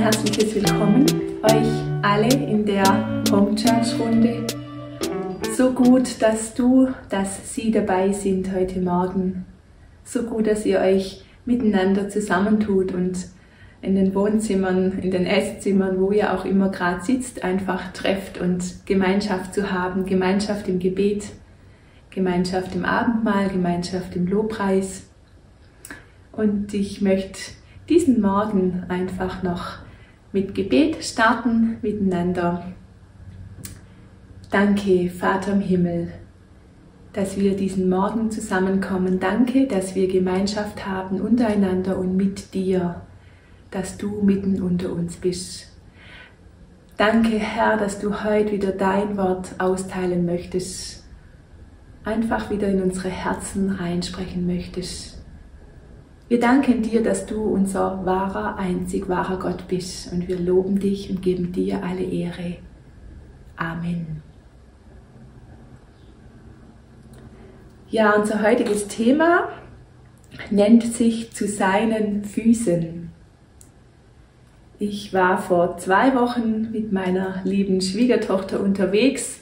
herzliches 0.00 0.54
Willkommen 0.54 1.04
euch 1.42 1.68
alle 2.00 2.32
in 2.32 2.64
der 2.64 3.22
Home 3.30 3.54
Church 3.54 4.00
Runde. 4.00 4.46
So 5.54 5.72
gut, 5.72 6.22
dass 6.22 6.54
du, 6.54 6.88
dass 7.10 7.54
Sie 7.54 7.70
dabei 7.70 8.10
sind 8.10 8.50
heute 8.50 8.80
Morgen. 8.80 9.44
So 10.02 10.22
gut, 10.22 10.46
dass 10.46 10.64
ihr 10.64 10.80
euch 10.80 11.22
miteinander 11.44 12.08
zusammentut 12.08 12.92
und 12.92 13.26
in 13.82 13.94
den 13.94 14.14
Wohnzimmern, 14.14 15.00
in 15.00 15.10
den 15.10 15.26
Esszimmern, 15.26 16.00
wo 16.00 16.12
ihr 16.12 16.32
auch 16.32 16.46
immer 16.46 16.70
gerade 16.70 17.04
sitzt, 17.04 17.44
einfach 17.44 17.92
trefft 17.92 18.40
und 18.40 18.86
Gemeinschaft 18.86 19.52
zu 19.52 19.70
haben, 19.70 20.06
Gemeinschaft 20.06 20.66
im 20.66 20.78
Gebet, 20.78 21.26
Gemeinschaft 22.08 22.74
im 22.74 22.86
Abendmahl, 22.86 23.50
Gemeinschaft 23.50 24.16
im 24.16 24.26
Lobpreis. 24.26 25.10
Und 26.32 26.72
ich 26.72 27.02
möchte 27.02 27.38
diesen 27.90 28.22
Morgen 28.22 28.84
einfach 28.88 29.42
noch 29.42 29.80
mit 30.32 30.54
Gebet 30.54 31.04
starten 31.04 31.78
miteinander. 31.82 32.64
Danke, 34.50 35.10
Vater 35.10 35.52
im 35.52 35.60
Himmel, 35.60 36.12
dass 37.12 37.36
wir 37.36 37.56
diesen 37.56 37.88
Morgen 37.88 38.30
zusammenkommen. 38.30 39.20
Danke, 39.20 39.66
dass 39.66 39.94
wir 39.94 40.08
Gemeinschaft 40.08 40.86
haben 40.86 41.20
untereinander 41.20 41.98
und 41.98 42.16
mit 42.16 42.54
dir, 42.54 43.02
dass 43.70 43.96
du 43.96 44.22
mitten 44.22 44.62
unter 44.62 44.92
uns 44.92 45.16
bist. 45.16 45.68
Danke, 46.96 47.38
Herr, 47.38 47.76
dass 47.76 47.98
du 47.98 48.24
heute 48.24 48.52
wieder 48.52 48.72
dein 48.72 49.16
Wort 49.16 49.54
austeilen 49.58 50.26
möchtest, 50.26 51.04
einfach 52.04 52.50
wieder 52.50 52.68
in 52.68 52.82
unsere 52.82 53.08
Herzen 53.08 53.70
reinsprechen 53.70 54.46
möchtest. 54.46 55.19
Wir 56.30 56.38
danken 56.38 56.80
dir, 56.82 57.02
dass 57.02 57.26
du 57.26 57.42
unser 57.42 58.06
wahrer, 58.06 58.56
einzig 58.56 59.08
wahrer 59.08 59.40
Gott 59.40 59.66
bist 59.66 60.12
und 60.12 60.28
wir 60.28 60.38
loben 60.38 60.78
dich 60.78 61.10
und 61.10 61.22
geben 61.22 61.50
dir 61.50 61.82
alle 61.82 62.04
Ehre. 62.04 62.58
Amen. 63.56 64.22
Ja, 67.88 68.12
unser 68.12 68.44
heutiges 68.44 68.86
Thema 68.86 69.48
nennt 70.52 70.84
sich 70.84 71.32
zu 71.32 71.48
seinen 71.48 72.22
Füßen. 72.22 73.10
Ich 74.78 75.12
war 75.12 75.36
vor 75.36 75.78
zwei 75.78 76.14
Wochen 76.14 76.70
mit 76.70 76.92
meiner 76.92 77.40
lieben 77.42 77.80
Schwiegertochter 77.80 78.60
unterwegs 78.60 79.40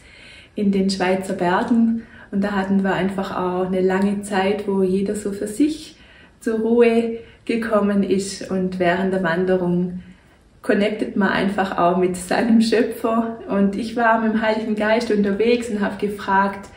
in 0.54 0.72
den 0.72 0.88
Schweizer 0.88 1.34
Bergen 1.34 2.04
und 2.30 2.42
da 2.42 2.52
hatten 2.52 2.82
wir 2.82 2.94
einfach 2.94 3.36
auch 3.36 3.66
eine 3.66 3.82
lange 3.82 4.22
Zeit, 4.22 4.66
wo 4.66 4.82
jeder 4.82 5.14
so 5.16 5.32
für 5.32 5.48
sich 5.48 5.97
zur 6.40 6.60
Ruhe 6.60 7.18
gekommen 7.44 8.02
ist 8.02 8.50
und 8.50 8.78
während 8.78 9.12
der 9.12 9.22
Wanderung 9.22 10.02
connectet 10.62 11.16
man 11.16 11.30
einfach 11.30 11.78
auch 11.78 11.96
mit 11.96 12.16
seinem 12.16 12.60
Schöpfer. 12.60 13.38
Und 13.48 13.76
ich 13.76 13.96
war 13.96 14.20
mit 14.20 14.34
dem 14.34 14.42
Heiligen 14.42 14.74
Geist 14.74 15.10
unterwegs 15.10 15.68
und 15.70 15.80
habe 15.80 15.96
gefragt, 16.04 16.68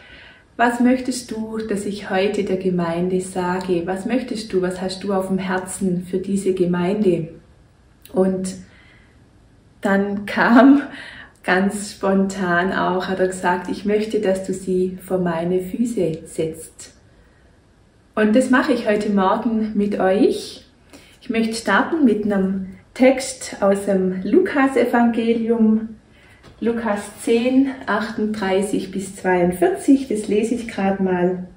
was 0.57 0.79
möchtest 0.79 1.31
du, 1.31 1.57
dass 1.57 1.85
ich 1.85 2.09
heute 2.09 2.43
der 2.43 2.57
Gemeinde 2.57 3.19
sage? 3.21 3.83
Was 3.85 4.05
möchtest 4.05 4.53
du, 4.53 4.61
was 4.61 4.79
hast 4.79 5.03
du 5.03 5.13
auf 5.13 5.27
dem 5.27 5.39
Herzen 5.39 6.05
für 6.09 6.19
diese 6.19 6.53
Gemeinde? 6.53 7.29
Und 8.13 8.55
dann 9.81 10.25
kam 10.25 10.83
ganz 11.43 11.93
spontan 11.93 12.71
auch, 12.71 13.07
hat 13.07 13.19
er 13.19 13.27
gesagt, 13.27 13.69
ich 13.69 13.85
möchte, 13.85 14.19
dass 14.19 14.45
du 14.45 14.53
sie 14.53 14.99
vor 15.01 15.17
meine 15.17 15.61
Füße 15.61 16.19
setzt. 16.25 16.93
Und 18.21 18.35
das 18.35 18.51
mache 18.51 18.71
ich 18.71 18.87
heute 18.87 19.09
Morgen 19.09 19.71
mit 19.73 19.99
euch. 19.99 20.63
Ich 21.21 21.31
möchte 21.31 21.55
starten 21.55 22.05
mit 22.05 22.23
einem 22.23 22.67
Text 22.93 23.63
aus 23.63 23.85
dem 23.85 24.21
Lukas-Evangelium, 24.21 25.97
Lukas 26.59 26.99
10, 27.23 27.71
38 27.87 28.91
bis 28.91 29.15
42. 29.15 30.07
Das 30.07 30.27
lese 30.27 30.53
ich 30.53 30.67
gerade 30.67 31.01
mal. 31.01 31.47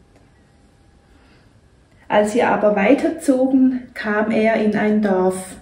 Als 2.08 2.32
sie 2.32 2.42
aber 2.42 2.74
weiterzogen, 2.74 3.88
kam 3.92 4.30
er 4.30 4.54
in 4.54 4.74
ein 4.74 5.02
Dorf. 5.02 5.56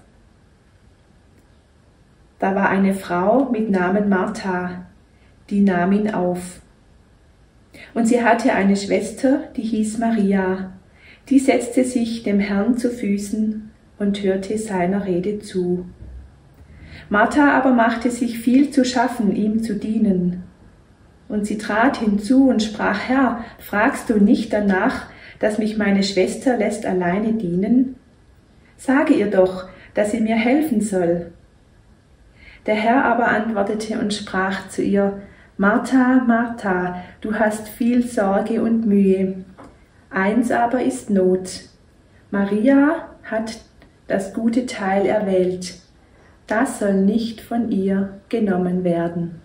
Da 2.39 2.55
war 2.55 2.69
eine 2.69 2.95
Frau 2.95 3.51
mit 3.51 3.71
Namen 3.71 4.09
Martha, 4.09 4.85
die 5.51 5.63
nahm 5.63 5.91
ihn 5.91 6.15
auf. 6.15 6.61
Und 7.93 8.07
sie 8.07 8.23
hatte 8.23 8.53
eine 8.53 8.77
Schwester, 8.77 9.41
die 9.57 9.63
hieß 9.63 9.99
Maria 9.99 10.75
die 11.29 11.39
setzte 11.39 11.85
sich 11.85 12.23
dem 12.23 12.41
Herrn 12.41 12.77
zu 12.77 12.91
Füßen 12.91 13.71
und 13.99 14.23
hörte 14.23 14.59
seiner 14.59 15.07
Rede 15.07 15.39
zu. 15.39 15.87
Martha 17.09 17.53
aber 17.53 17.73
machte 17.73 18.11
sich 18.11 18.39
viel 18.39 18.71
zu 18.71 18.85
schaffen, 18.85 19.35
ihm 19.35 19.63
zu 19.63 19.75
dienen. 19.75 20.45
Und 21.29 21.47
sie 21.47 21.59
trat 21.59 21.99
hinzu 21.99 22.49
und 22.49 22.63
sprach, 22.63 23.09
Herr, 23.09 23.45
fragst 23.59 24.11
du 24.11 24.19
nicht 24.19 24.53
danach, 24.53 25.07
dass 25.39 25.59
mich 25.59 25.79
meine 25.79 26.03
Schwester 26.03 26.57
lässt 26.57 26.85
alleine 26.85 27.35
dienen? 27.35 27.97
Sage 28.77 29.15
ihr 29.15 29.31
doch, 29.31 29.69
dass 29.95 30.11
sie 30.11 30.21
mir 30.21 30.37
helfen 30.37 30.81
soll. 30.81 31.33
Der 32.67 32.75
Herr 32.75 33.05
aber 33.05 33.29
antwortete 33.29 33.99
und 33.99 34.15
sprach 34.15 34.69
zu 34.69 34.83
ihr, 34.83 35.21
Martha, 35.57 36.25
Martha, 36.27 37.03
du 37.21 37.35
hast 37.35 37.69
viel 37.69 38.07
Sorge 38.07 38.63
und 38.63 38.87
Mühe, 38.87 39.45
Eins 40.13 40.51
aber 40.51 40.83
ist 40.83 41.09
Not. 41.09 41.63
Maria 42.31 43.09
hat 43.25 43.61
das 44.09 44.35
gute 44.35 44.67
Teil 44.67 45.07
erwählt. 45.07 45.79
Das 46.47 46.81
soll 46.81 46.95
nicht 46.95 47.41
von 47.41 47.71
ihr 47.71 48.21
genommen 48.29 48.85
werden. 48.85 49.41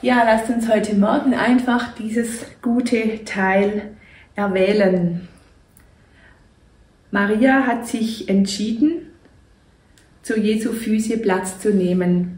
Ja, 0.00 0.22
lasst 0.24 0.48
uns 0.48 0.68
heute 0.68 0.94
Morgen 0.94 1.34
einfach 1.34 1.94
dieses 1.94 2.46
gute 2.62 3.24
Teil 3.24 3.94
erwählen. 4.34 5.28
Maria 7.10 7.66
hat 7.66 7.86
sich 7.86 8.30
entschieden, 8.30 9.10
zu 10.22 10.38
Jesu 10.38 10.72
Füße 10.72 11.18
Platz 11.18 11.58
zu 11.58 11.70
nehmen 11.70 12.33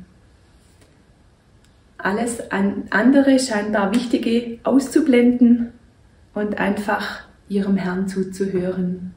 alles 2.07 2.41
andere 2.51 3.39
scheinbar 3.41 3.93
Wichtige 3.93 4.59
auszublenden 4.63 5.73
und 6.35 6.57
einfach 6.59 7.25
ihrem 7.49 7.77
Herrn 7.77 8.07
zuzuhören. 8.07 9.13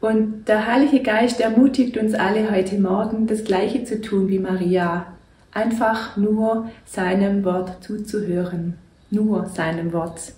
Und 0.00 0.44
der 0.46 0.66
Heilige 0.66 1.00
Geist 1.00 1.40
ermutigt 1.40 1.96
uns 1.96 2.12
alle 2.12 2.50
heute 2.50 2.78
Morgen, 2.78 3.26
das 3.26 3.44
Gleiche 3.44 3.84
zu 3.84 4.02
tun 4.02 4.28
wie 4.28 4.38
Maria. 4.38 5.06
Einfach 5.52 6.18
nur 6.18 6.70
seinem 6.84 7.44
Wort 7.44 7.82
zuzuhören. 7.82 8.74
Nur 9.10 9.46
seinem 9.46 9.94
Wort. 9.94 10.34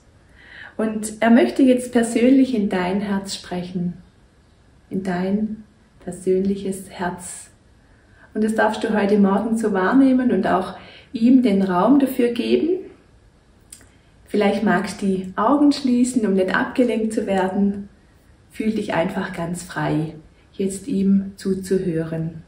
Und 0.77 1.15
er 1.19 1.31
möchte 1.31 1.65
jetzt 1.65 1.91
persönlich 1.91 2.55
in 2.55 2.69
dein 2.69 3.00
Herz 3.00 3.34
sprechen. 3.34 3.95
In 4.91 5.03
dein 5.03 5.65
persönliches 6.05 6.89
Herz 6.89 7.50
und 8.34 8.44
das 8.44 8.55
darfst 8.55 8.84
du 8.84 8.94
heute 8.94 9.19
Morgen 9.19 9.56
so 9.56 9.72
wahrnehmen 9.72 10.33
und 10.33 10.47
auch 10.47 10.75
ihm 11.12 11.43
den 11.43 11.62
Raum 11.62 11.99
dafür 11.99 12.28
geben. 12.28 12.81
Vielleicht 14.27 14.62
magst 14.62 15.00
du 15.00 15.06
die 15.06 15.33
Augen 15.37 15.72
schließen, 15.72 16.27
um 16.27 16.34
nicht 16.34 16.55
abgelenkt 16.55 17.12
zu 17.12 17.27
werden. 17.27 17.89
Fühl 18.50 18.72
dich 18.72 18.94
einfach 18.94 19.33
ganz 19.33 19.62
frei, 19.62 20.15
jetzt 20.53 20.87
ihm 20.87 21.33
zuzuhören. 21.37 22.42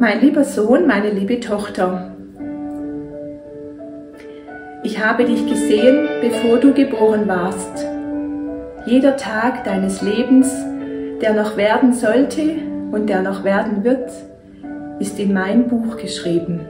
Mein 0.00 0.22
lieber 0.22 0.44
Sohn, 0.44 0.86
meine 0.86 1.10
liebe 1.10 1.40
Tochter, 1.40 2.16
ich 5.00 5.06
habe 5.06 5.24
dich 5.24 5.46
gesehen, 5.46 6.10
bevor 6.20 6.58
du 6.58 6.74
geboren 6.74 7.26
warst. 7.26 7.86
Jeder 8.84 9.16
Tag 9.16 9.64
deines 9.64 10.02
Lebens, 10.02 10.52
der 11.22 11.32
noch 11.32 11.56
werden 11.56 11.94
sollte 11.94 12.42
und 12.92 13.08
der 13.08 13.22
noch 13.22 13.42
werden 13.42 13.82
wird, 13.82 14.10
ist 14.98 15.18
in 15.18 15.32
mein 15.32 15.68
Buch 15.68 15.96
geschrieben. 15.96 16.60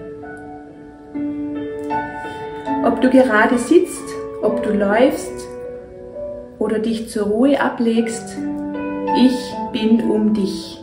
Ob 2.85 3.00
du 3.00 3.11
gerade 3.11 3.59
sitzt, 3.59 4.09
ob 4.43 4.62
du 4.62 4.75
läufst 4.75 5.49
oder 6.61 6.79
dich 6.79 7.09
zur 7.09 7.26
Ruhe 7.26 7.61
ablegst, 7.61 8.37
ich 9.19 9.55
bin 9.73 10.09
um 10.09 10.35
dich. 10.35 10.81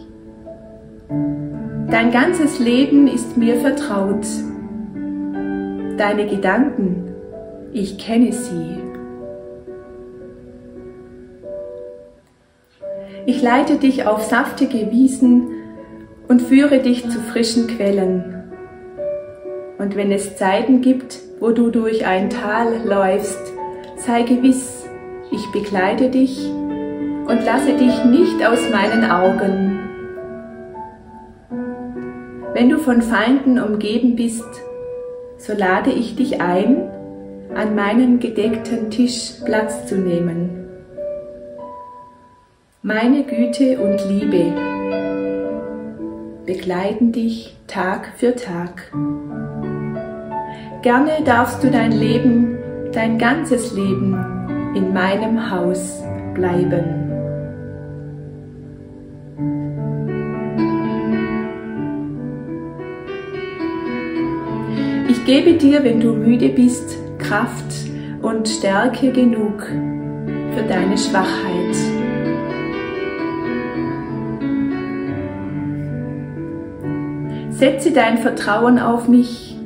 Dein 1.89 2.11
ganzes 2.11 2.59
Leben 2.59 3.07
ist 3.07 3.37
mir 3.37 3.55
vertraut. 3.55 4.27
Deine 5.97 6.27
Gedanken 6.27 7.06
ich 7.73 7.97
kenne 7.97 8.31
sie. 8.31 8.77
Ich 13.25 13.41
leite 13.41 13.75
dich 13.75 14.07
auf 14.07 14.23
saftige 14.23 14.91
Wiesen 14.91 15.49
und 16.27 16.41
führe 16.41 16.79
dich 16.79 17.09
zu 17.09 17.19
frischen 17.19 17.67
Quellen. 17.67 18.33
Und 19.77 19.95
wenn 19.95 20.11
es 20.11 20.37
Zeiten 20.37 20.81
gibt, 20.81 21.19
wo 21.39 21.51
du 21.51 21.69
durch 21.69 22.05
ein 22.05 22.29
Tal 22.29 22.85
läufst, 22.85 23.53
sei 23.97 24.23
gewiss, 24.23 24.85
ich 25.31 25.45
begleite 25.51 26.09
dich 26.09 26.47
und 26.47 27.43
lasse 27.45 27.73
dich 27.73 28.05
nicht 28.05 28.45
aus 28.47 28.69
meinen 28.69 29.09
Augen. 29.11 29.79
Wenn 32.53 32.69
du 32.69 32.79
von 32.79 33.01
Feinden 33.01 33.59
umgeben 33.59 34.15
bist, 34.15 34.47
so 35.37 35.53
lade 35.53 35.91
ich 35.91 36.15
dich 36.15 36.41
ein, 36.41 36.89
an 37.57 37.73
meinem 37.73 38.19
gedeckten 38.19 38.91
Tisch 38.91 39.31
Platz 39.43 39.87
zu 39.87 39.95
nehmen. 39.95 40.67
Meine 42.83 43.23
Güte 43.23 43.79
und 43.79 43.99
Liebe 44.07 44.53
begleiten 46.45 47.11
dich 47.11 47.57
Tag 47.65 48.11
für 48.15 48.35
Tag. 48.35 48.91
Gerne 50.83 51.23
darfst 51.25 51.63
du 51.63 51.71
dein 51.71 51.93
Leben, 51.93 52.59
dein 52.93 53.17
ganzes 53.17 53.73
Leben 53.73 54.13
in 54.75 54.93
meinem 54.93 55.49
Haus 55.49 56.03
bleiben. 56.35 56.83
Ich 65.09 65.25
gebe 65.25 65.53
dir, 65.53 65.83
wenn 65.83 65.99
du 65.99 66.13
müde 66.13 66.49
bist, 66.49 67.06
Kraft 67.27 67.89
und 68.21 68.47
Stärke 68.47 69.11
genug 69.11 69.61
für 69.63 70.63
deine 70.63 70.97
Schwachheit. 70.97 71.75
Setze 77.49 77.91
dein 77.91 78.19
Vertrauen 78.19 78.79
auf 78.79 79.09
mich. 79.09 79.57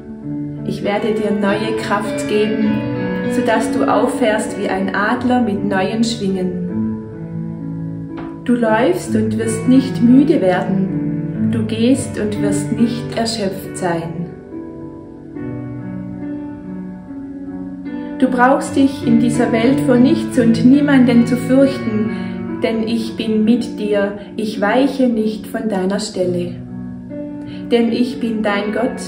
Ich 0.66 0.84
werde 0.84 1.14
dir 1.14 1.32
neue 1.32 1.76
Kraft 1.78 2.28
geben, 2.28 2.82
sodass 3.36 3.72
du 3.72 3.84
auffährst 3.84 4.60
wie 4.60 4.68
ein 4.68 4.96
Adler 4.96 5.42
mit 5.42 5.64
neuen 5.64 6.04
Schwingen. 6.04 6.62
Du 8.44 8.56
läufst 8.56 9.16
und 9.16 9.38
wirst 9.38 9.68
nicht 9.68 10.02
müde 10.02 10.42
werden. 10.42 11.50
Du 11.52 11.64
gehst 11.66 12.20
und 12.20 12.42
wirst 12.42 12.72
nicht 12.72 13.16
erschöpft 13.16 13.78
sein. 13.78 14.21
Du 18.22 18.30
brauchst 18.30 18.76
dich 18.76 19.06
in 19.08 19.20
dieser 19.20 19.52
Welt 19.52 19.80
vor 19.80 19.96
nichts 19.96 20.38
und 20.38 20.64
niemanden 20.64 21.26
zu 21.26 21.36
fürchten, 21.38 22.60
denn 22.62 22.88
ich 22.88 23.18
bin 23.18 23.44
mit 23.44 23.80
dir, 23.80 24.20
ich 24.36 24.62
weiche 24.62 25.08
nicht 25.08 25.48
von 25.48 25.68
deiner 25.68 26.00
Stelle. 26.00 26.54
Denn 27.72 27.92
ich 27.92 28.20
bin 28.20 28.44
dein 28.44 28.74
Gott, 28.74 29.02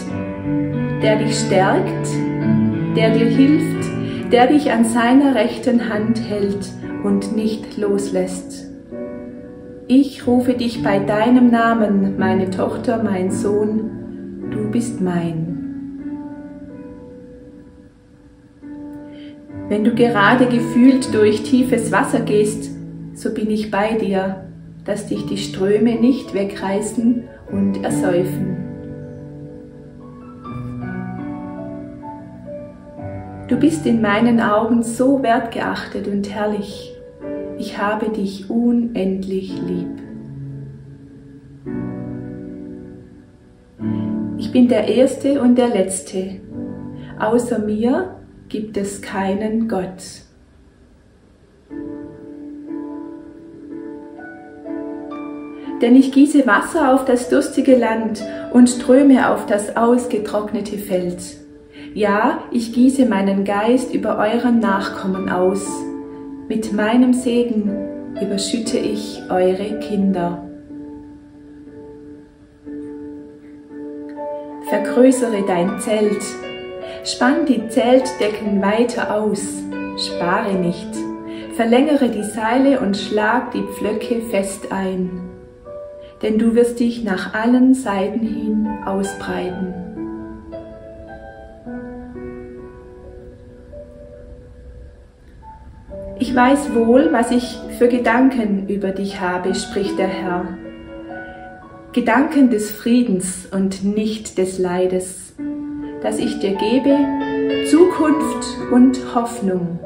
der 1.03 1.17
dich 1.17 1.37
stärkt, 1.37 2.07
der 2.97 3.11
dir 3.11 3.27
hilft, 3.27 4.31
der 4.31 4.47
dich 4.47 4.71
an 4.71 4.83
seiner 4.83 5.35
rechten 5.35 5.89
Hand 5.89 6.19
hält 6.27 6.71
und 7.03 7.35
nicht 7.35 7.77
loslässt. 7.77 8.67
Ich 9.87 10.25
rufe 10.25 10.55
dich 10.55 10.81
bei 10.81 10.97
deinem 10.97 11.51
Namen, 11.51 12.17
meine 12.17 12.49
Tochter, 12.49 13.03
mein 13.03 13.29
Sohn, 13.29 14.49
du 14.49 14.71
bist 14.71 15.01
mein. 15.01 15.52
Wenn 19.69 19.83
du 19.83 19.95
gerade 19.95 20.45
gefühlt 20.47 21.13
durch 21.13 21.43
tiefes 21.43 21.91
Wasser 21.91 22.19
gehst, 22.19 22.69
so 23.13 23.33
bin 23.33 23.49
ich 23.49 23.71
bei 23.71 23.93
dir, 23.93 24.45
dass 24.83 25.07
dich 25.07 25.25
die 25.25 25.37
Ströme 25.37 25.95
nicht 25.95 26.33
wegreißen 26.33 27.23
und 27.51 27.83
ersäufen. 27.83 28.57
Du 33.47 33.57
bist 33.57 33.85
in 33.85 34.01
meinen 34.01 34.41
Augen 34.41 34.83
so 34.83 35.23
wertgeachtet 35.23 36.07
und 36.07 36.29
herrlich. 36.29 36.93
Ich 37.57 37.77
habe 37.77 38.09
dich 38.09 38.49
unendlich 38.49 39.53
lieb. 39.61 40.01
Ich 44.37 44.51
bin 44.51 44.67
der 44.67 44.87
Erste 44.87 45.41
und 45.41 45.57
der 45.57 45.69
Letzte. 45.69 46.41
Außer 47.19 47.59
mir 47.59 48.15
gibt 48.53 48.77
es 48.77 49.01
keinen 49.01 49.67
Gott. 49.67 50.21
Denn 55.81 55.95
ich 55.95 56.11
gieße 56.11 56.45
Wasser 56.45 56.93
auf 56.93 57.03
das 57.03 57.29
durstige 57.29 57.75
Land 57.75 58.23
und 58.51 58.69
Ströme 58.69 59.31
auf 59.31 59.47
das 59.47 59.75
ausgetrocknete 59.75 60.77
Feld. 60.77 61.17
Ja, 61.95 62.43
ich 62.51 62.73
gieße 62.73 63.07
meinen 63.07 63.43
Geist 63.43 63.91
über 63.91 64.19
euren 64.19 64.59
Nachkommen 64.59 65.29
aus. 65.29 65.67
Mit 66.47 66.73
meinem 66.73 67.15
Segen 67.15 67.71
überschütte 68.21 68.77
ich 68.77 69.19
eure 69.31 69.79
Kinder. 69.79 70.47
Vergrößere 74.69 75.43
dein 75.47 75.79
Zelt 75.79 76.21
Spann 77.05 77.45
die 77.45 77.67
Zeltdecken 77.67 78.61
weiter 78.61 79.13
aus, 79.13 79.61
spare 79.97 80.53
nicht, 80.53 80.87
verlängere 81.53 82.07
die 82.07 82.23
Seile 82.23 82.79
und 82.79 82.95
schlag 82.95 83.51
die 83.51 83.63
Pflöcke 83.73 84.21
fest 84.31 84.71
ein, 84.71 85.29
denn 86.21 86.39
du 86.39 86.55
wirst 86.55 86.79
dich 86.79 87.03
nach 87.03 87.33
allen 87.33 87.73
Seiten 87.73 88.21
hin 88.21 88.69
ausbreiten. 88.85 89.73
Ich 96.19 96.33
weiß 96.33 96.73
wohl, 96.73 97.11
was 97.11 97.31
ich 97.31 97.57
für 97.77 97.89
Gedanken 97.89 98.69
über 98.69 98.91
dich 98.91 99.19
habe, 99.19 99.53
spricht 99.55 99.99
der 99.99 100.07
Herr. 100.07 100.57
Gedanken 101.91 102.49
des 102.49 102.71
Friedens 102.71 103.45
und 103.51 103.83
nicht 103.83 104.37
des 104.37 104.57
Leides, 104.57 105.22
das 106.03 106.19
ich 106.19 106.39
dir 106.39 106.55
gebe, 106.55 106.97
Zukunft 107.71 108.45
und 108.71 109.15
Hoffnung. 109.15 109.79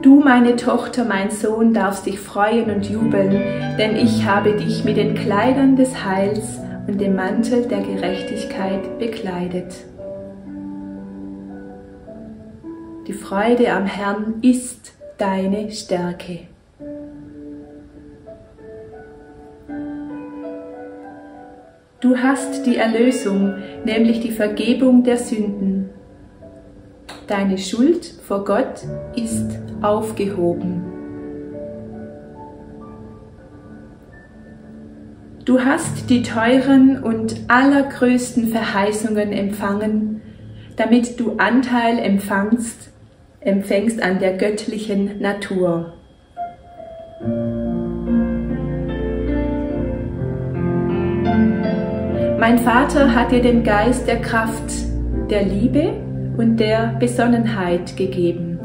Du, 0.00 0.20
meine 0.20 0.56
Tochter, 0.56 1.04
mein 1.04 1.30
Sohn, 1.30 1.74
darfst 1.74 2.06
dich 2.06 2.18
freuen 2.18 2.70
und 2.74 2.88
jubeln, 2.88 3.42
denn 3.78 3.96
ich 3.96 4.24
habe 4.24 4.54
dich 4.56 4.84
mit 4.84 4.96
den 4.96 5.14
Kleidern 5.14 5.76
des 5.76 6.04
Heils 6.04 6.58
und 6.86 7.00
dem 7.00 7.14
Mantel 7.14 7.66
der 7.66 7.80
Gerechtigkeit 7.80 8.98
bekleidet. 8.98 9.74
Die 13.06 13.12
Freude 13.12 13.70
am 13.72 13.84
Herrn 13.84 14.36
ist 14.40 14.94
deine 15.18 15.70
Stärke. 15.70 16.53
Du 22.04 22.18
hast 22.18 22.66
die 22.66 22.76
Erlösung, 22.76 23.54
nämlich 23.86 24.20
die 24.20 24.30
Vergebung 24.30 25.04
der 25.04 25.16
Sünden. 25.16 25.88
Deine 27.28 27.56
Schuld 27.56 28.04
vor 28.04 28.44
Gott 28.44 28.82
ist 29.16 29.58
aufgehoben. 29.80 30.82
Du 35.46 35.60
hast 35.64 36.10
die 36.10 36.22
teuren 36.22 37.02
und 37.02 37.36
allergrößten 37.48 38.48
Verheißungen 38.48 39.32
empfangen, 39.32 40.20
damit 40.76 41.18
du 41.18 41.36
Anteil 41.38 41.98
empfangst, 41.98 42.90
empfängst 43.40 44.02
an 44.02 44.18
der 44.18 44.36
göttlichen 44.36 45.22
Natur. 45.22 45.94
Mein 52.46 52.58
Vater 52.58 53.14
hat 53.14 53.32
dir 53.32 53.40
den 53.40 53.64
Geist 53.64 54.06
der 54.06 54.20
Kraft, 54.20 54.70
der 55.30 55.44
Liebe 55.44 55.94
und 56.36 56.58
der 56.58 56.94
Besonnenheit 57.00 57.96
gegeben. 57.96 58.58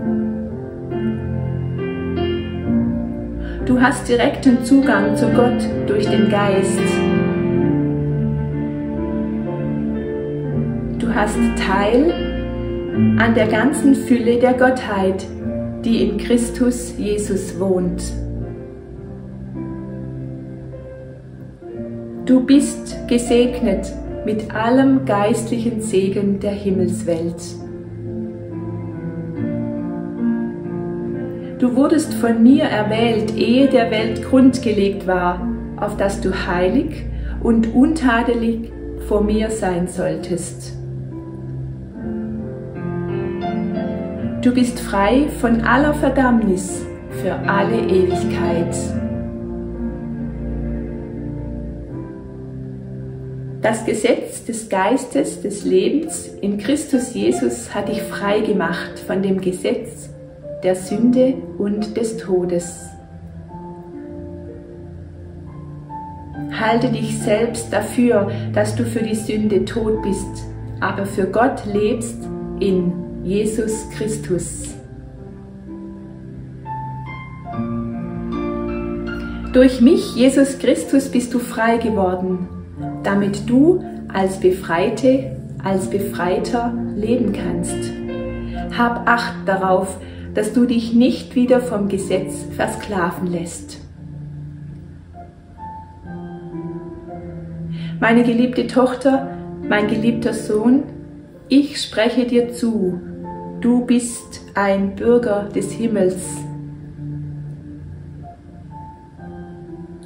Du 3.65 3.79
hast 3.79 4.09
direkten 4.09 4.65
Zugang 4.65 5.15
zu 5.15 5.29
Gott 5.29 5.65
durch 5.87 6.05
den 6.09 6.27
Geist. 6.29 6.77
Du 10.99 11.15
hast 11.15 11.39
Teil 11.65 12.11
an 13.17 13.33
der 13.33 13.47
ganzen 13.47 13.95
Fülle 13.95 14.39
der 14.39 14.55
Gottheit, 14.55 15.25
die 15.85 16.03
in 16.03 16.17
Christus 16.17 16.95
Jesus 16.97 17.57
wohnt. 17.57 18.03
Du 22.29 22.41
bist 22.41 22.95
gesegnet 23.07 23.91
mit 24.23 24.53
allem 24.53 25.03
geistlichen 25.05 25.81
Segen 25.81 26.39
der 26.39 26.51
Himmelswelt. 26.51 27.41
Du 31.57 31.75
wurdest 31.75 32.13
von 32.13 32.43
mir 32.43 32.65
erwählt, 32.65 33.35
ehe 33.35 33.67
der 33.67 33.89
Welt 33.89 34.23
grundgelegt 34.23 35.07
war, 35.07 35.41
auf 35.77 35.97
dass 35.97 36.21
du 36.21 36.29
heilig 36.45 37.03
und 37.41 37.73
untadelig 37.73 38.71
vor 39.07 39.23
mir 39.23 39.49
sein 39.49 39.87
solltest. 39.87 40.77
Du 44.43 44.53
bist 44.53 44.79
frei 44.79 45.29
von 45.41 45.61
aller 45.61 45.95
Verdammnis 45.95 46.85
für 47.23 47.33
alle 47.49 47.79
Ewigkeit. 47.87 48.75
Das 53.61 53.83
Gesetz 53.85 54.45
des 54.45 54.69
Geistes 54.69 55.41
des 55.41 55.65
Lebens 55.65 56.29
in 56.39 56.57
Christus 56.57 57.13
Jesus 57.13 57.75
hat 57.75 57.89
dich 57.89 58.01
frei 58.01 58.39
gemacht 58.39 58.97
von 59.05 59.21
dem 59.21 59.41
Gesetz 59.41 60.09
der 60.63 60.75
Sünde 60.75 61.33
und 61.57 61.97
des 61.97 62.15
Todes. 62.15 62.87
Halte 66.57 66.87
dich 66.87 67.19
selbst 67.19 67.71
dafür, 67.73 68.31
dass 68.53 68.75
du 68.75 68.85
für 68.85 69.03
die 69.03 69.15
Sünde 69.15 69.65
tot 69.65 70.01
bist, 70.03 70.45
aber 70.79 71.05
für 71.05 71.25
Gott 71.25 71.65
lebst 71.65 72.17
in 72.61 72.93
Jesus 73.25 73.89
Christus. 73.89 74.69
Durch 79.51 79.81
mich, 79.81 80.15
Jesus 80.15 80.59
Christus, 80.59 81.09
bist 81.09 81.33
du 81.33 81.39
frei 81.39 81.77
geworden, 81.77 82.47
damit 83.03 83.49
du 83.49 83.83
als 84.07 84.39
Befreite, 84.39 85.37
als 85.63 85.89
Befreiter 85.89 86.73
leben 86.95 87.33
kannst. 87.33 87.91
Hab 88.77 89.07
Acht 89.07 89.35
darauf, 89.45 89.97
dass 90.33 90.53
du 90.53 90.65
dich 90.65 90.93
nicht 90.93 91.35
wieder 91.35 91.59
vom 91.59 91.87
Gesetz 91.87 92.45
versklaven 92.55 93.27
lässt. 93.27 93.79
Meine 97.99 98.23
geliebte 98.23 98.67
Tochter, 98.67 99.37
mein 99.67 99.87
geliebter 99.87 100.33
Sohn, 100.33 100.83
ich 101.49 101.81
spreche 101.81 102.25
dir 102.25 102.53
zu, 102.53 103.01
du 103.59 103.85
bist 103.85 104.41
ein 104.55 104.95
Bürger 104.95 105.49
des 105.53 105.71
Himmels. 105.71 106.15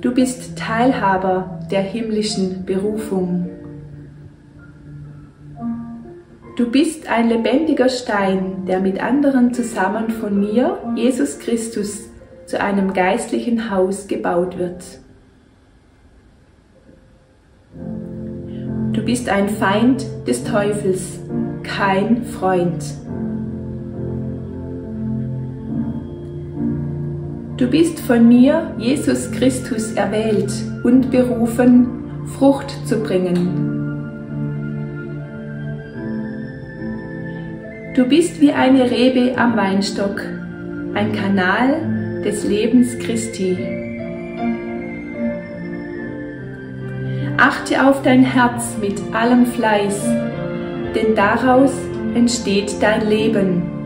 Du 0.04 0.14
bist 0.14 0.58
Teilhaber 0.58 1.62
der 1.72 1.80
himmlischen 1.80 2.66
Berufung. 2.66 3.50
Du 6.58 6.70
bist 6.70 7.08
ein 7.08 7.30
lebendiger 7.30 7.88
Stein, 7.88 8.66
der 8.68 8.82
mit 8.82 9.02
anderen 9.02 9.54
zusammen 9.54 10.10
von 10.10 10.38
mir, 10.38 10.78
Jesus 10.98 11.40
Christus, 11.40 12.02
zu 12.46 12.60
einem 12.60 12.92
geistlichen 12.92 13.72
Haus 13.72 14.08
gebaut 14.08 14.58
wird. 14.58 14.84
Du 18.92 19.06
bist 19.06 19.30
ein 19.30 19.48
Feind 19.48 20.06
des 20.28 20.44
Teufels, 20.44 21.22
kein 21.64 22.26
Freund. 22.26 22.84
Du 27.64 27.70
bist 27.70 28.02
von 28.02 28.28
mir, 28.28 28.76
Jesus 28.78 29.32
Christus, 29.32 29.94
erwählt 29.94 30.52
und 30.84 31.12
berufen, 31.12 32.28
Frucht 32.38 32.70
zu 32.86 32.98
bringen. 33.00 33.38
Du 37.96 38.04
bist 38.04 38.42
wie 38.42 38.52
eine 38.52 38.92
Rebe 38.92 39.38
am 39.38 39.56
Weinstock, 39.56 40.20
ein 40.94 41.14
Kanal 41.14 42.22
des 42.26 42.44
Lebens 42.44 43.00
Christi. 43.00 43.58
Achte 47.38 47.88
auf 47.88 48.02
dein 48.02 48.24
Herz 48.24 48.76
mit 48.82 49.00
allem 49.16 49.46
Fleiß, 49.46 50.04
denn 50.94 51.16
daraus 51.16 51.72
entsteht 52.14 52.76
dein 52.82 53.08
Leben. 53.08 53.83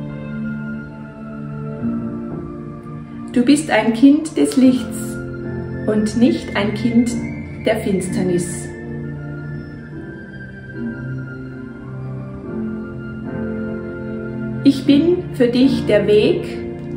Du 3.37 3.45
bist 3.45 3.69
ein 3.69 3.93
Kind 3.93 4.35
des 4.35 4.57
Lichts 4.57 5.15
und 5.85 6.17
nicht 6.17 6.55
ein 6.55 6.73
Kind 6.73 7.11
der 7.67 7.77
Finsternis. 7.77 8.67
Ich 14.63 14.87
bin 14.87 15.35
für 15.35 15.49
dich 15.49 15.85
der 15.85 16.07
Weg, 16.07 16.47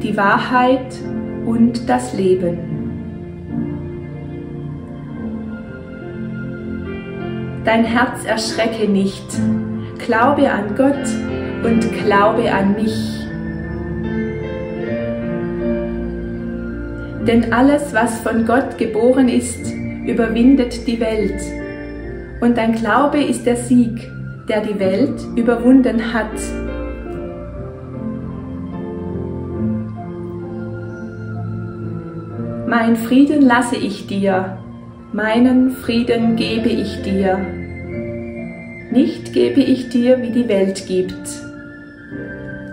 die 0.02 0.16
Wahrheit 0.16 0.94
und 1.44 1.86
das 1.90 2.14
Leben. 2.14 2.56
Dein 7.66 7.84
Herz 7.84 8.24
erschrecke 8.24 8.90
nicht, 8.90 9.26
glaube 9.98 10.50
an 10.50 10.74
Gott 10.74 11.06
und 11.64 11.82
glaube 12.02 12.50
an 12.50 12.76
mich. 12.76 13.19
Denn 17.26 17.52
alles, 17.52 17.92
was 17.92 18.20
von 18.20 18.46
Gott 18.46 18.78
geboren 18.78 19.28
ist, 19.28 19.72
überwindet 20.06 20.86
die 20.86 21.00
Welt. 21.00 21.40
Und 22.40 22.56
dein 22.56 22.74
Glaube 22.74 23.22
ist 23.22 23.44
der 23.44 23.56
Sieg, 23.56 24.10
der 24.48 24.62
die 24.62 24.78
Welt 24.80 25.20
überwunden 25.36 26.14
hat. 26.14 26.32
Mein 32.66 32.96
Frieden 32.96 33.42
lasse 33.42 33.76
ich 33.76 34.06
dir, 34.06 34.58
meinen 35.12 35.72
Frieden 35.72 36.36
gebe 36.36 36.68
ich 36.68 37.02
dir. 37.02 37.38
Nicht 38.92 39.32
gebe 39.34 39.60
ich 39.60 39.90
dir, 39.90 40.22
wie 40.22 40.30
die 40.30 40.48
Welt 40.48 40.86
gibt. 40.86 41.28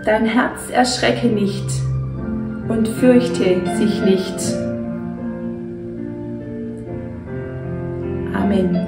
Dein 0.04 0.24
Herz 0.24 0.70
erschrecke 0.70 1.26
nicht 1.26 1.87
und 2.68 2.86
fürchte 2.88 3.62
sich 3.76 4.02
nicht. 4.02 4.56
Amen. 8.34 8.86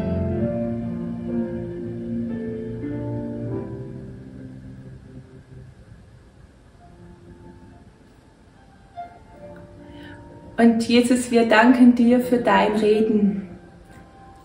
Und 10.58 10.87
Jesus, 10.87 11.30
wir 11.30 11.49
danken 11.49 11.94
dir 11.94 12.20
für 12.20 12.37
dein 12.37 12.72
Reden. 12.72 13.49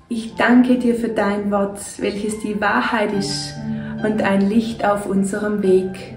Ich 0.08 0.36
danke 0.36 0.78
dir 0.78 0.96
für 0.96 1.10
dein 1.10 1.52
Wort, 1.52 1.80
welches 1.98 2.40
die 2.40 2.62
Wahrheit 2.62 3.12
ist 3.12 3.54
und 4.02 4.22
ein 4.22 4.48
Licht 4.48 4.86
auf 4.86 5.08
unserem 5.08 5.62
Weg. 5.62 6.16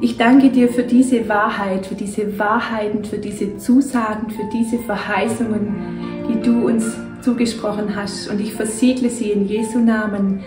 Ich 0.00 0.16
danke 0.16 0.50
dir 0.50 0.68
für 0.68 0.82
diese 0.82 1.28
Wahrheit, 1.28 1.86
für 1.86 1.94
diese 1.94 2.38
Wahrheiten, 2.38 3.04
für 3.04 3.18
diese 3.18 3.56
Zusagen, 3.56 4.30
für 4.30 4.44
diese 4.52 4.78
Verheißungen, 4.78 5.74
die 6.28 6.40
du 6.40 6.66
uns 6.66 6.96
zugesprochen 7.22 7.96
hast. 7.96 8.28
Und 8.28 8.40
ich 8.40 8.52
versiegle 8.52 9.08
sie 9.08 9.30
in 9.30 9.46
Jesu 9.46 9.78
Namen, 9.78 10.40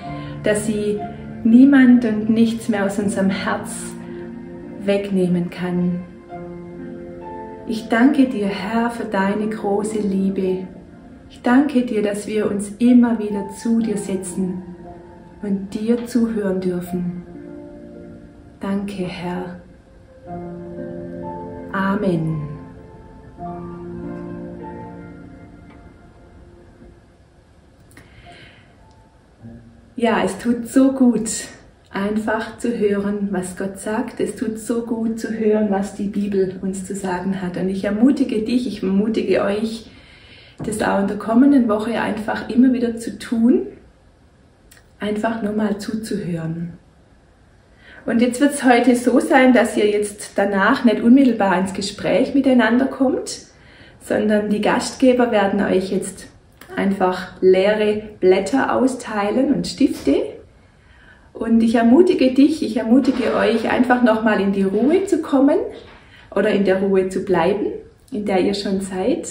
dass 0.44 0.68
sie 0.68 1.00
niemand 1.44 2.06
und 2.06 2.30
nichts 2.30 2.70
mehr 2.70 2.86
aus 2.86 3.00
unserem 3.00 3.30
Herz 3.30 3.72
wegnehmen 4.84 5.50
kann. 5.50 6.02
Ich 7.68 7.90
danke 7.90 8.26
dir, 8.28 8.48
Herr, 8.48 8.92
für 8.92 9.06
deine 9.06 9.50
große 9.50 10.00
Liebe. 10.00 10.68
Ich 11.30 11.42
danke 11.42 11.82
dir, 11.82 12.02
dass 12.02 12.28
wir 12.28 12.50
uns 12.50 12.72
immer 12.80 13.20
wieder 13.20 13.50
zu 13.62 13.80
dir 13.80 13.98
setzen 13.98 14.64
und 15.42 15.74
dir 15.74 16.06
zuhören 16.06 16.62
dürfen. 16.62 17.27
Danke, 18.60 19.04
Herr. 19.04 19.62
Amen. 21.72 22.48
Ja, 29.96 30.24
es 30.24 30.38
tut 30.38 30.68
so 30.68 30.92
gut, 30.92 31.30
einfach 31.92 32.58
zu 32.58 32.78
hören, 32.78 33.30
was 33.32 33.58
Gott 33.58 33.80
sagt. 33.80 34.20
Es 34.20 34.36
tut 34.36 34.60
so 34.60 34.86
gut 34.86 35.20
zu 35.20 35.30
hören, 35.30 35.72
was 35.72 35.96
die 35.96 36.08
Bibel 36.08 36.60
uns 36.62 36.86
zu 36.86 36.96
sagen 36.96 37.42
hat. 37.42 37.58
Und 37.58 37.70
ich 37.70 37.84
ermutige 37.84 38.44
dich, 38.44 38.68
ich 38.68 38.84
ermutige 38.84 39.44
euch, 39.44 39.90
das 40.64 40.82
auch 40.82 41.02
in 41.02 41.08
der 41.08 41.18
kommenden 41.18 41.68
Woche 41.68 42.00
einfach 42.00 42.50
immer 42.50 42.74
wieder 42.74 42.98
zu 42.98 43.18
tun, 43.20 43.68
einfach 45.00 45.42
nur 45.42 45.54
mal 45.54 45.80
zuzuhören. 45.80 46.74
Und 48.08 48.22
jetzt 48.22 48.40
wird 48.40 48.54
es 48.54 48.64
heute 48.64 48.96
so 48.96 49.20
sein, 49.20 49.52
dass 49.52 49.76
ihr 49.76 49.86
jetzt 49.86 50.32
danach 50.38 50.86
nicht 50.86 51.02
unmittelbar 51.02 51.60
ins 51.60 51.74
Gespräch 51.74 52.34
miteinander 52.34 52.86
kommt, 52.86 53.42
sondern 54.00 54.50
die 54.50 54.62
Gastgeber 54.62 55.30
werden 55.32 55.62
euch 55.62 55.92
jetzt 55.92 56.28
einfach 56.74 57.34
leere 57.42 58.02
Blätter 58.22 58.74
austeilen 58.74 59.54
und 59.54 59.68
Stifte 59.68 60.24
Und 61.34 61.62
ich 61.62 61.76
ermutige 61.76 62.34
dich, 62.34 62.64
ich 62.64 62.78
ermutige 62.78 63.36
euch, 63.36 63.70
einfach 63.70 64.02
nochmal 64.02 64.40
in 64.40 64.54
die 64.54 64.64
Ruhe 64.64 65.04
zu 65.04 65.22
kommen 65.22 65.58
oder 66.34 66.52
in 66.52 66.64
der 66.64 66.80
Ruhe 66.82 67.10
zu 67.10 67.26
bleiben, 67.26 67.74
in 68.14 68.24
der 68.24 68.40
ihr 68.40 68.54
schon 68.54 68.80
seid. 68.80 69.28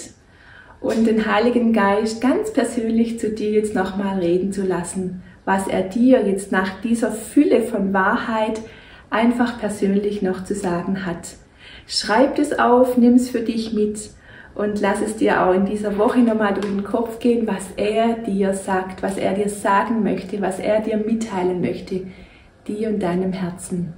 Und 0.81 1.07
den 1.07 1.25
Heiligen 1.25 1.73
Geist 1.73 2.21
ganz 2.21 2.53
persönlich 2.53 3.19
zu 3.19 3.31
dir 3.31 3.49
jetzt 3.49 3.73
nochmal 3.73 4.19
reden 4.19 4.53
zu 4.53 4.61
lassen, 4.61 5.23
was 5.47 5.65
er 5.65 5.83
dir 5.83 6.27
jetzt 6.27 6.51
nach 6.51 6.81
dieser 6.81 7.09
Fülle 7.09 7.61
von 7.61 7.93
Wahrheit 7.93 8.59
einfach 9.09 9.57
persönlich 9.57 10.21
noch 10.21 10.43
zu 10.43 10.53
sagen 10.53 11.05
hat. 11.05 11.35
Schreib 11.87 12.37
es 12.37 12.59
auf, 12.59 12.97
nimm 12.97 13.13
es 13.13 13.29
für 13.29 13.39
dich 13.39 13.71
mit 13.71 14.09
und 14.55 14.81
lass 14.81 15.01
es 15.01 15.15
dir 15.15 15.41
auch 15.41 15.53
in 15.53 15.65
dieser 15.65 15.97
Woche 15.97 16.19
nochmal 16.19 16.53
durch 16.53 16.67
den 16.67 16.83
Kopf 16.83 17.19
gehen, 17.19 17.47
was 17.47 17.63
er 17.77 18.15
dir 18.15 18.55
sagt, 18.55 19.01
was 19.01 19.17
er 19.17 19.35
dir 19.35 19.47
sagen 19.47 20.03
möchte, 20.03 20.41
was 20.41 20.59
er 20.59 20.81
dir 20.81 20.97
mitteilen 20.97 21.61
möchte, 21.61 22.01
dir 22.67 22.89
und 22.89 23.01
deinem 23.01 23.31
Herzen. 23.31 23.93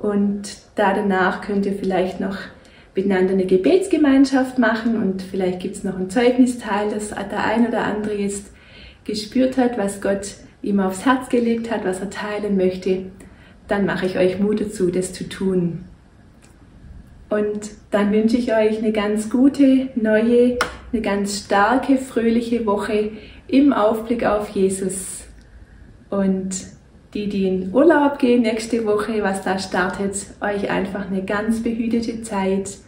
Und 0.00 0.56
da 0.74 0.92
danach 0.92 1.40
könnt 1.40 1.66
ihr 1.66 1.74
vielleicht 1.74 2.18
noch 2.18 2.36
miteinander 2.96 3.34
eine 3.34 3.46
Gebetsgemeinschaft 3.46 4.58
machen 4.58 5.00
und 5.00 5.22
vielleicht 5.22 5.60
gibt 5.60 5.76
es 5.76 5.84
noch 5.84 5.96
ein 5.96 6.10
Zeugnisteil, 6.10 6.90
dass 6.90 7.10
der 7.10 7.44
ein 7.44 7.68
oder 7.68 7.84
andere 7.84 8.14
jetzt 8.14 8.57
gespürt 9.08 9.56
hat, 9.56 9.76
was 9.78 10.00
Gott 10.00 10.34
ihm 10.62 10.78
aufs 10.78 11.04
Herz 11.04 11.28
gelegt 11.30 11.70
hat, 11.70 11.84
was 11.84 12.00
er 12.00 12.10
teilen 12.10 12.56
möchte. 12.56 13.06
Dann 13.66 13.86
mache 13.86 14.06
ich 14.06 14.18
euch 14.18 14.38
Mut 14.38 14.60
dazu, 14.60 14.90
das 14.90 15.12
zu 15.12 15.28
tun. 15.28 15.84
Und 17.30 17.70
dann 17.90 18.12
wünsche 18.12 18.36
ich 18.36 18.54
euch 18.54 18.78
eine 18.78 18.92
ganz 18.92 19.28
gute, 19.30 19.88
neue, 19.94 20.58
eine 20.92 21.02
ganz 21.02 21.44
starke, 21.44 21.96
fröhliche 21.96 22.64
Woche 22.66 23.10
im 23.48 23.72
Aufblick 23.72 24.24
auf 24.24 24.50
Jesus. 24.50 25.24
Und 26.10 26.50
die, 27.14 27.28
die 27.28 27.48
in 27.48 27.74
Urlaub 27.74 28.18
gehen 28.18 28.42
nächste 28.42 28.84
Woche, 28.84 29.22
was 29.22 29.42
da 29.42 29.58
startet, 29.58 30.26
euch 30.40 30.70
einfach 30.70 31.10
eine 31.10 31.24
ganz 31.24 31.62
behütete 31.62 32.22
Zeit 32.22 32.78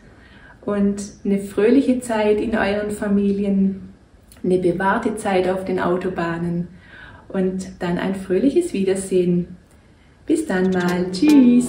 und 0.62 1.02
eine 1.24 1.38
fröhliche 1.38 2.00
Zeit 2.00 2.40
in 2.40 2.56
euren 2.56 2.90
Familien, 2.90 3.89
eine 4.42 4.58
bewahrte 4.58 5.16
Zeit 5.16 5.48
auf 5.48 5.64
den 5.64 5.80
Autobahnen 5.80 6.68
und 7.28 7.70
dann 7.80 7.98
ein 7.98 8.14
fröhliches 8.14 8.72
Wiedersehen. 8.72 9.56
Bis 10.26 10.46
dann 10.46 10.70
mal. 10.70 11.10
Tschüss. 11.12 11.66